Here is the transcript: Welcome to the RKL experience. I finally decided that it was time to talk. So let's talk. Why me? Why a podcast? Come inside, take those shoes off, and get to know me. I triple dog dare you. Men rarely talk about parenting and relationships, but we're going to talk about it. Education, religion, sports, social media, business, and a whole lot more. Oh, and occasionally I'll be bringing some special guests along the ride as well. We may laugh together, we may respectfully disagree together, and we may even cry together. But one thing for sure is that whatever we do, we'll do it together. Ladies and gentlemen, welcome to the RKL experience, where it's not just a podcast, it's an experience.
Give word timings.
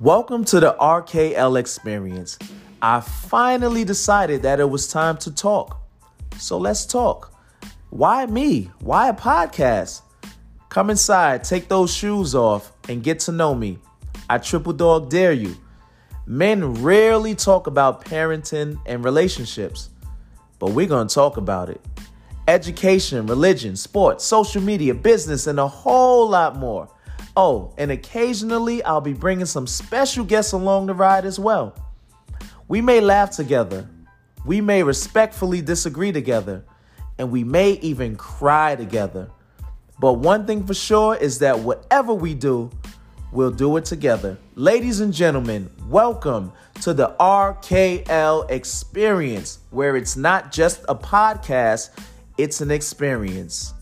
Welcome 0.00 0.44
to 0.46 0.58
the 0.58 0.74
RKL 0.80 1.56
experience. 1.56 2.36
I 2.82 2.98
finally 3.00 3.84
decided 3.84 4.42
that 4.42 4.58
it 4.58 4.68
was 4.68 4.88
time 4.88 5.16
to 5.18 5.32
talk. 5.32 5.80
So 6.36 6.58
let's 6.58 6.84
talk. 6.84 7.32
Why 7.90 8.26
me? 8.26 8.72
Why 8.80 9.10
a 9.10 9.14
podcast? 9.14 10.02
Come 10.68 10.90
inside, 10.90 11.44
take 11.44 11.68
those 11.68 11.94
shoes 11.94 12.34
off, 12.34 12.72
and 12.88 13.04
get 13.04 13.20
to 13.20 13.32
know 13.32 13.54
me. 13.54 13.78
I 14.28 14.38
triple 14.38 14.72
dog 14.72 15.10
dare 15.10 15.32
you. 15.32 15.56
Men 16.26 16.74
rarely 16.82 17.36
talk 17.36 17.68
about 17.68 18.04
parenting 18.04 18.80
and 18.86 19.04
relationships, 19.04 19.90
but 20.58 20.72
we're 20.72 20.88
going 20.88 21.06
to 21.06 21.14
talk 21.14 21.36
about 21.36 21.68
it. 21.68 21.80
Education, 22.48 23.28
religion, 23.28 23.76
sports, 23.76 24.24
social 24.24 24.60
media, 24.60 24.92
business, 24.92 25.46
and 25.46 25.60
a 25.60 25.68
whole 25.68 26.28
lot 26.28 26.56
more. 26.56 26.88
Oh, 27.36 27.74
and 27.78 27.90
occasionally 27.90 28.80
I'll 28.84 29.00
be 29.00 29.12
bringing 29.12 29.46
some 29.46 29.66
special 29.66 30.24
guests 30.24 30.52
along 30.52 30.86
the 30.86 30.94
ride 30.94 31.24
as 31.24 31.36
well. 31.36 31.74
We 32.68 32.80
may 32.80 33.00
laugh 33.00 33.30
together, 33.30 33.88
we 34.44 34.60
may 34.60 34.84
respectfully 34.84 35.60
disagree 35.60 36.12
together, 36.12 36.64
and 37.18 37.32
we 37.32 37.42
may 37.42 37.72
even 37.72 38.14
cry 38.14 38.76
together. 38.76 39.30
But 39.98 40.14
one 40.14 40.46
thing 40.46 40.64
for 40.64 40.74
sure 40.74 41.16
is 41.16 41.40
that 41.40 41.58
whatever 41.58 42.14
we 42.14 42.34
do, 42.34 42.70
we'll 43.32 43.50
do 43.50 43.76
it 43.78 43.84
together. 43.84 44.38
Ladies 44.54 45.00
and 45.00 45.12
gentlemen, 45.12 45.68
welcome 45.88 46.52
to 46.82 46.94
the 46.94 47.16
RKL 47.18 48.48
experience, 48.48 49.58
where 49.70 49.96
it's 49.96 50.16
not 50.16 50.52
just 50.52 50.84
a 50.88 50.94
podcast, 50.94 51.90
it's 52.38 52.60
an 52.60 52.70
experience. 52.70 53.74